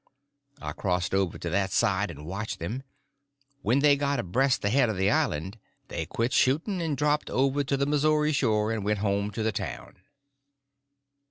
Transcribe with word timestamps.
I 0.59 0.71
crossed 0.71 1.13
over 1.13 1.37
to 1.37 1.47
that 1.51 1.69
side 1.71 2.09
and 2.09 2.25
watched 2.25 2.57
them. 2.57 2.81
When 3.61 3.81
they 3.81 3.95
got 3.95 4.17
abreast 4.17 4.63
the 4.63 4.71
head 4.71 4.89
of 4.89 4.97
the 4.97 5.11
island 5.11 5.59
they 5.89 6.07
quit 6.07 6.33
shooting 6.33 6.81
and 6.81 6.97
dropped 6.97 7.29
over 7.29 7.63
to 7.63 7.77
the 7.77 7.85
Missouri 7.85 8.31
shore 8.31 8.71
and 8.71 8.83
went 8.83 8.97
home 9.05 9.29
to 9.29 9.43
the 9.43 9.51
town. 9.51 9.97